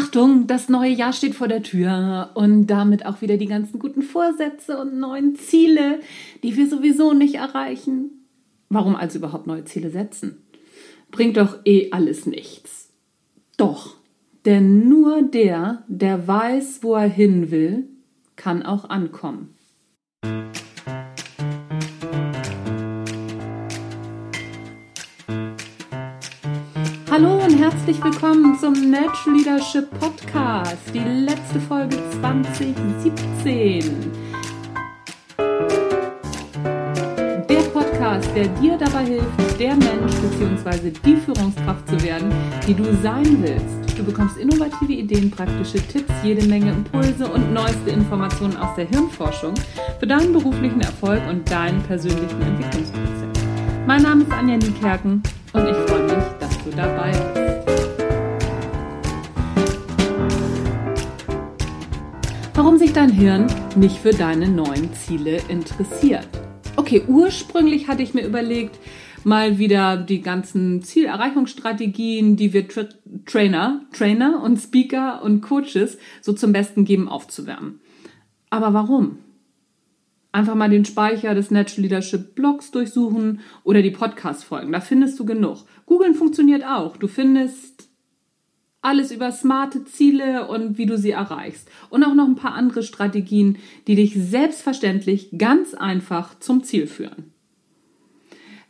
[0.00, 4.00] Achtung, das neue Jahr steht vor der Tür und damit auch wieder die ganzen guten
[4.00, 6.00] Vorsätze und neuen Ziele,
[6.42, 8.26] die wir sowieso nicht erreichen.
[8.70, 10.42] Warum also überhaupt neue Ziele setzen?
[11.10, 12.88] Bringt doch eh alles nichts.
[13.58, 13.96] Doch,
[14.46, 17.84] denn nur der, der weiß, wo er hin will,
[18.36, 19.54] kann auch ankommen.
[27.22, 34.10] Hallo und herzlich willkommen zum Natural Leadership Podcast, die letzte Folge 2017.
[37.46, 40.90] Der Podcast, der dir dabei hilft, der Mensch bzw.
[41.04, 42.32] die Führungskraft zu werden,
[42.66, 43.98] die du sein willst.
[43.98, 49.52] Du bekommst innovative Ideen, praktische Tipps, jede Menge Impulse und neueste Informationen aus der Hirnforschung
[49.98, 53.28] für deinen beruflichen Erfolg und deinen persönlichen Entwicklungsprozess.
[53.86, 55.89] Mein Name ist Anja Niekerken und ich freue
[56.70, 57.12] du dabei.
[62.54, 66.28] Warum sich dein Hirn nicht für deine neuen Ziele interessiert.
[66.76, 68.78] Okay, ursprünglich hatte ich mir überlegt,
[69.24, 72.84] mal wieder die ganzen Zielerreichungsstrategien, die wir Tra
[73.26, 77.80] Trainer, Trainer und Speaker und Coaches so zum Besten geben, aufzuwärmen.
[78.50, 79.18] Aber warum?
[80.32, 84.72] Einfach mal den Speicher des Natural Leadership Blogs durchsuchen oder die Podcast-Folgen.
[84.72, 85.64] Da findest du genug.
[85.86, 86.96] Googeln funktioniert auch.
[86.96, 87.88] Du findest
[88.82, 91.68] alles über smarte Ziele und wie du sie erreichst.
[91.90, 97.32] Und auch noch ein paar andere Strategien, die dich selbstverständlich ganz einfach zum Ziel führen.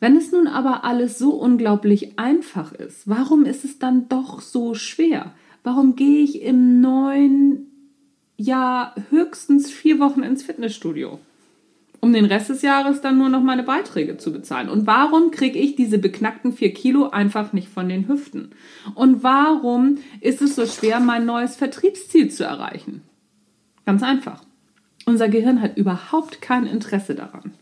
[0.00, 4.74] Wenn es nun aber alles so unglaublich einfach ist, warum ist es dann doch so
[4.74, 5.34] schwer?
[5.62, 7.66] Warum gehe ich im neuen
[8.38, 11.18] Jahr höchstens vier Wochen ins Fitnessstudio?
[12.00, 14.68] Um den Rest des Jahres dann nur noch meine Beiträge zu bezahlen?
[14.68, 18.50] Und warum kriege ich diese beknackten vier Kilo einfach nicht von den Hüften?
[18.94, 23.02] Und warum ist es so schwer, mein neues Vertriebsziel zu erreichen?
[23.84, 24.42] Ganz einfach.
[25.06, 27.52] Unser Gehirn hat überhaupt kein Interesse daran.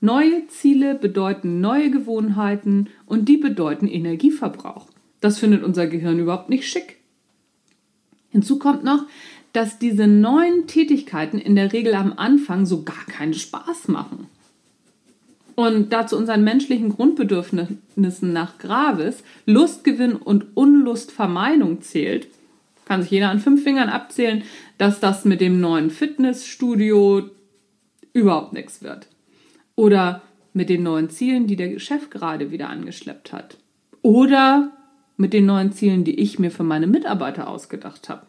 [0.00, 4.88] Neue Ziele bedeuten neue Gewohnheiten und die bedeuten Energieverbrauch.
[5.20, 6.98] Das findet unser Gehirn überhaupt nicht schick.
[8.28, 9.06] Hinzu kommt noch,
[9.56, 14.26] dass diese neuen Tätigkeiten in der Regel am Anfang so gar keinen Spaß machen.
[15.54, 22.28] Und da zu unseren menschlichen Grundbedürfnissen nach Gravis Lustgewinn und Unlustvermeidung zählt,
[22.84, 24.42] kann sich jeder an fünf Fingern abzählen,
[24.76, 27.30] dass das mit dem neuen Fitnessstudio
[28.12, 29.08] überhaupt nichts wird.
[29.74, 30.20] Oder
[30.52, 33.56] mit den neuen Zielen, die der Chef gerade wieder angeschleppt hat.
[34.02, 34.72] Oder
[35.16, 38.26] mit den neuen Zielen, die ich mir für meine Mitarbeiter ausgedacht habe.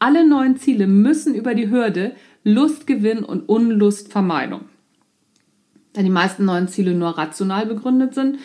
[0.00, 2.12] Alle neuen Ziele müssen über die Hürde
[2.42, 4.62] Lustgewinn und Unlustvermeidung.
[5.92, 8.38] Da die meisten neuen Ziele nur rational begründet sind,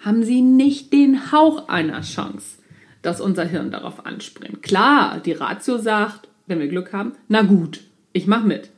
[0.00, 2.58] haben sie nicht den Hauch einer Chance,
[3.02, 4.62] dass unser Hirn darauf anspringt.
[4.62, 7.80] Klar, die Ratio sagt, wenn wir Glück haben, na gut,
[8.12, 8.70] ich mach mit.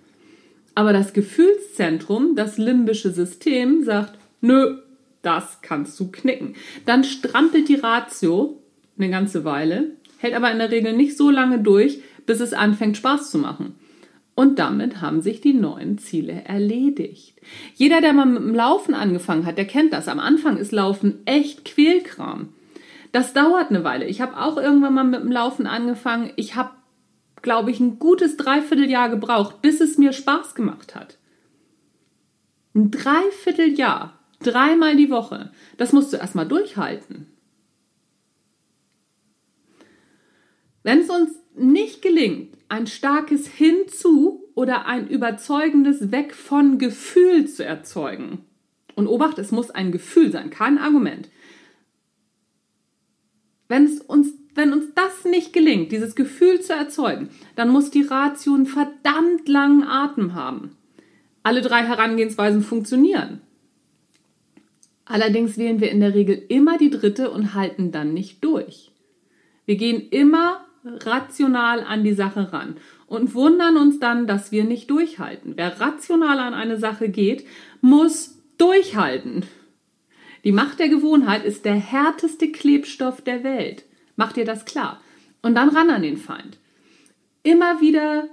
[0.75, 4.79] Aber das Gefühlszentrum, das limbische System, sagt, nö,
[5.21, 6.55] das kannst du knicken.
[6.87, 8.59] Dann strampelt die Ratio
[8.97, 12.97] eine ganze Weile, hält aber in der Regel nicht so lange durch, bis es anfängt
[12.97, 13.75] Spaß zu machen.
[14.35, 17.41] Und damit haben sich die neuen Ziele erledigt.
[17.75, 20.09] Jeder, der mal mit dem Laufen angefangen hat, der kennt das.
[20.09, 22.49] Am Anfang ist Laufen echt Quälkram.
[23.13, 24.07] Das dauert eine Weile.
[24.07, 26.33] Ich habe auch irgendwann mal mit dem Laufen angefangen.
[26.37, 26.71] Ich habe,
[27.43, 31.19] glaube ich, ein gutes Dreivierteljahr gebraucht, bis es mir Spaß gemacht hat.
[32.75, 35.53] Ein Dreivierteljahr, dreimal die Woche.
[35.77, 37.27] Das musst du erstmal durchhalten.
[40.83, 47.65] Wenn es uns nicht gelingt, ein starkes Hinzu oder ein überzeugendes Weg von Gefühl zu
[47.65, 48.45] erzeugen,
[48.95, 51.29] und obacht, es muss ein Gefühl sein, kein Argument.
[53.69, 58.03] Wenn, es uns, wenn uns das nicht gelingt, dieses Gefühl zu erzeugen, dann muss die
[58.03, 60.77] Ratio einen verdammt langen Atem haben.
[61.43, 63.41] Alle drei Herangehensweisen funktionieren.
[65.05, 68.93] Allerdings wählen wir in der Regel immer die dritte und halten dann nicht durch.
[69.65, 74.91] Wir gehen immer rational an die Sache ran und wundern uns dann, dass wir nicht
[74.91, 75.55] durchhalten.
[75.57, 77.47] Wer rational an eine Sache geht,
[77.81, 79.45] muss durchhalten.
[80.45, 83.85] Die Macht der Gewohnheit ist der härteste Klebstoff der Welt.
[84.17, 85.01] Macht dir das klar?
[85.41, 86.59] Und dann ran an den Feind.
[87.45, 88.29] Immer wieder,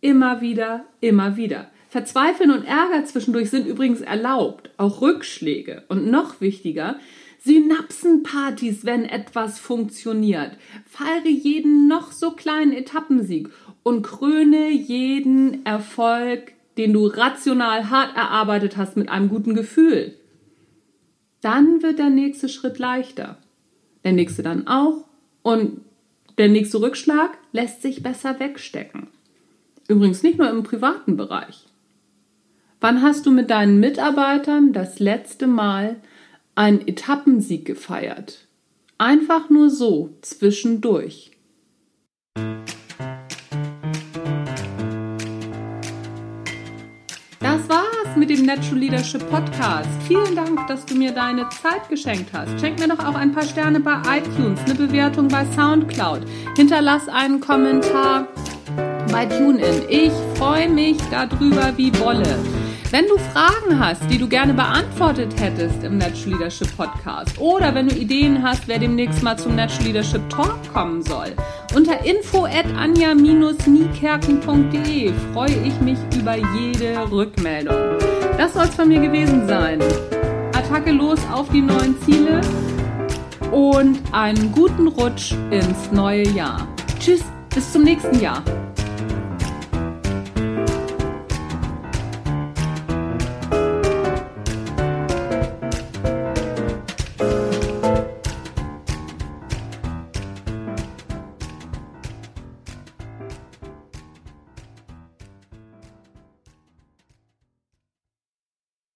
[0.00, 1.70] immer wieder, immer wieder.
[1.88, 5.84] Verzweifeln und Ärger zwischendurch sind übrigens erlaubt, auch Rückschläge.
[5.88, 6.98] Und noch wichtiger,
[7.38, 10.56] Synapsenpartys, wenn etwas funktioniert.
[10.86, 13.48] Feiere jeden noch so kleinen Etappensieg
[13.82, 20.14] und kröne jeden Erfolg, den du rational hart erarbeitet hast, mit einem guten Gefühl.
[21.40, 23.38] Dann wird der nächste Schritt leichter.
[24.04, 25.04] Der nächste dann auch
[25.42, 25.80] und
[26.38, 29.08] Der nächste Rückschlag lässt sich besser wegstecken.
[29.88, 31.66] Übrigens nicht nur im privaten Bereich.
[32.80, 35.96] Wann hast du mit deinen Mitarbeitern das letzte Mal
[36.58, 38.48] einen Etappensieg gefeiert?
[38.98, 41.30] Einfach nur so zwischendurch.
[47.38, 49.88] Das war's mit dem Natural Leadership Podcast.
[50.08, 52.58] Vielen Dank, dass du mir deine Zeit geschenkt hast.
[52.60, 56.22] Schenk mir doch auch ein paar Sterne bei iTunes, eine Bewertung bei SoundCloud.
[56.56, 58.26] Hinterlass einen Kommentar
[59.12, 59.84] bei TuneIn.
[59.88, 62.36] Ich freue mich darüber wie Wolle.
[62.90, 67.86] Wenn du Fragen hast, die du gerne beantwortet hättest im Natural Leadership Podcast oder wenn
[67.86, 71.34] du Ideen hast, wer demnächst mal zum Natural Leadership Talk kommen soll,
[71.74, 77.98] unter info at anja-niekerken.de freue ich mich über jede Rückmeldung.
[78.38, 79.82] Das soll es von mir gewesen sein.
[80.54, 82.40] Attacke los auf die neuen Ziele
[83.52, 86.66] und einen guten Rutsch ins neue Jahr.
[86.98, 87.22] Tschüss,
[87.54, 88.42] bis zum nächsten Jahr.